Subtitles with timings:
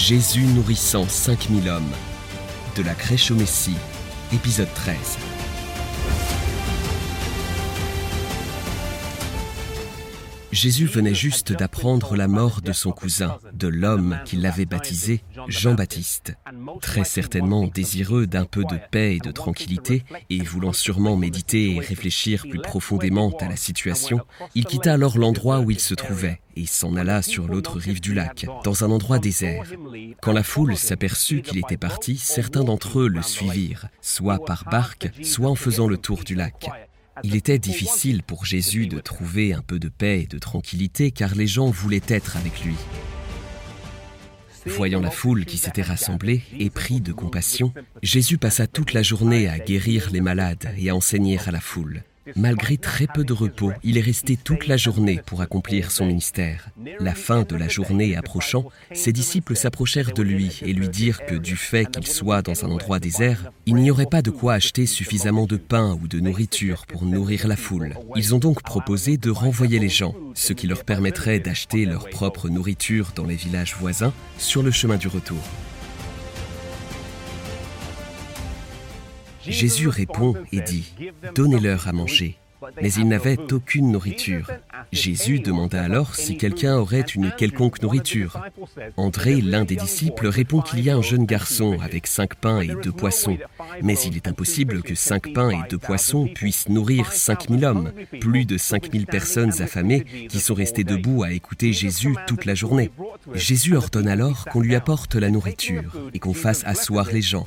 [0.00, 1.92] Jésus nourrissant 5000 hommes.
[2.74, 3.76] De la crèche au Messie,
[4.32, 4.96] épisode 13.
[10.52, 16.34] Jésus venait juste d'apprendre la mort de son cousin, de l'homme qui l'avait baptisé Jean-Baptiste.
[16.80, 21.80] Très certainement désireux d'un peu de paix et de tranquillité, et voulant sûrement méditer et
[21.80, 24.20] réfléchir plus profondément à la situation,
[24.54, 28.12] il quitta alors l'endroit où il se trouvait et s'en alla sur l'autre rive du
[28.12, 29.64] lac, dans un endroit désert.
[30.20, 35.10] Quand la foule s'aperçut qu'il était parti, certains d'entre eux le suivirent, soit par barque,
[35.22, 36.68] soit en faisant le tour du lac.
[37.22, 41.34] Il était difficile pour Jésus de trouver un peu de paix et de tranquillité car
[41.34, 42.76] les gens voulaient être avec lui.
[44.66, 49.58] Voyant la foule qui s'était rassemblée, épris de compassion, Jésus passa toute la journée à
[49.58, 52.02] guérir les malades et à enseigner à la foule.
[52.36, 56.70] Malgré très peu de repos, il est resté toute la journée pour accomplir son ministère.
[56.98, 61.34] La fin de la journée approchant, ses disciples s'approchèrent de lui et lui dirent que
[61.34, 64.86] du fait qu'il soit dans un endroit désert, il n'y aurait pas de quoi acheter
[64.86, 67.96] suffisamment de pain ou de nourriture pour nourrir la foule.
[68.16, 72.48] Ils ont donc proposé de renvoyer les gens, ce qui leur permettrait d'acheter leur propre
[72.48, 75.42] nourriture dans les villages voisins sur le chemin du retour.
[79.46, 80.92] Jésus répond et dit,
[81.34, 82.38] Donnez-leur à manger
[82.80, 84.50] mais ils n'avaient aucune nourriture.
[84.92, 88.40] Jésus demanda alors si quelqu'un aurait une quelconque nourriture.
[88.96, 92.74] André, l'un des disciples, répond qu'il y a un jeune garçon avec cinq pains et
[92.82, 93.38] deux poissons,
[93.82, 97.92] mais il est impossible que cinq pains et deux poissons puissent nourrir cinq mille hommes,
[98.20, 102.54] plus de cinq mille personnes affamées qui sont restées debout à écouter Jésus toute la
[102.54, 102.90] journée.
[103.34, 107.44] Jésus ordonne alors qu'on lui apporte la nourriture et qu'on fasse asseoir les gens.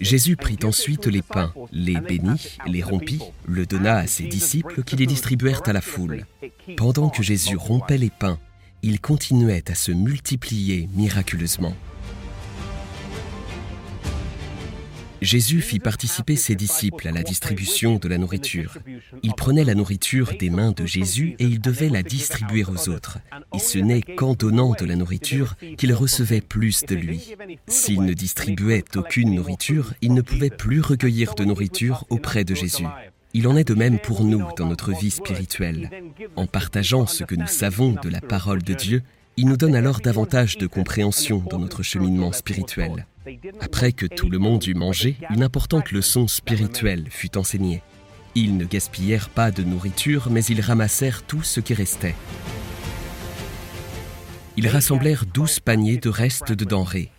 [0.00, 4.96] Jésus prit ensuite les pains, les bénit, les rompit, le donna à ses disciples qui
[4.96, 6.26] les distribuèrent à la foule.
[6.76, 8.38] Pendant que Jésus rompait les pains,
[8.82, 11.74] ils continuaient à se multiplier miraculeusement.
[15.24, 18.76] Jésus fit participer ses disciples à la distribution de la nourriture.
[19.22, 23.18] Il prenait la nourriture des mains de Jésus et il devait la distribuer aux autres.
[23.54, 27.34] Et ce n'est qu'en donnant de la nourriture qu'il recevait plus de lui.
[27.66, 32.86] S'il ne distribuait aucune nourriture, il ne pouvait plus recueillir de nourriture auprès de Jésus.
[33.32, 35.90] Il en est de même pour nous dans notre vie spirituelle.
[36.36, 39.02] En partageant ce que nous savons de la parole de Dieu,
[39.36, 43.06] il nous donne alors davantage de compréhension dans notre cheminement spirituel.
[43.60, 47.82] Après que tout le monde eut mangé, une importante leçon spirituelle fut enseignée.
[48.34, 52.14] Ils ne gaspillèrent pas de nourriture, mais ils ramassèrent tout ce qui restait.
[54.56, 57.10] Ils rassemblèrent douze paniers de restes de denrées,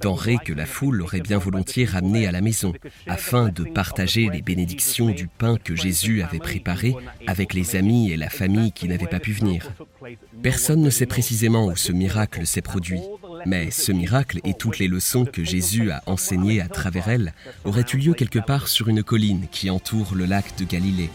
[0.00, 2.72] denrées que la foule aurait bien volontiers ramenées à la maison,
[3.06, 6.94] afin de partager les bénédictions du pain que Jésus avait préparé
[7.26, 9.70] avec les amis et la famille qui n'avaient pas pu venir.
[10.42, 13.00] Personne ne sait précisément où ce miracle s'est produit,
[13.46, 17.32] mais ce miracle et toutes les leçons que Jésus a enseignées à travers elles
[17.64, 21.10] auraient eu lieu quelque part sur une colline qui entoure le lac de Galilée.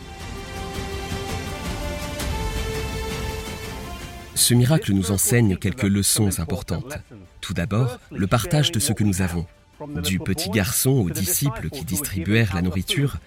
[4.43, 6.97] Ce miracle nous enseigne quelques leçons importantes.
[7.39, 9.45] Tout d'abord, le partage de ce que nous avons.
[10.03, 13.19] Du petit garçon aux disciples qui distribuèrent la nourriture,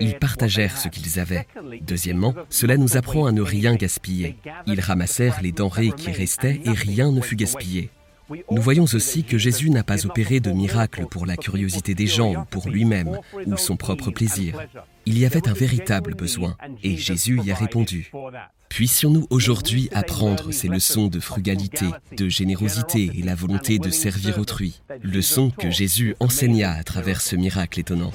[0.00, 1.46] ils partagèrent ce qu'ils avaient.
[1.82, 4.36] Deuxièmement, cela nous apprend à ne rien gaspiller.
[4.66, 7.90] Ils ramassèrent les denrées qui restaient et rien ne fut gaspillé.
[8.30, 12.34] Nous voyons aussi que Jésus n'a pas opéré de miracle pour la curiosité des gens
[12.34, 14.58] ou pour lui-même ou son propre plaisir.
[15.06, 18.10] Il y avait un véritable besoin et Jésus y a répondu.
[18.70, 21.86] Puissions-nous aujourd'hui apprendre ces leçons de frugalité,
[22.16, 27.36] de générosité et la volonté de servir autrui, leçons que Jésus enseigna à travers ce
[27.36, 28.12] miracle étonnant.